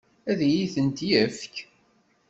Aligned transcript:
Ad 0.31 0.39
iyi-ten-yefk? 0.47 1.55